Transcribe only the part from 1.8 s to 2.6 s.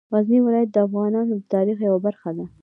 یوه برخه ده.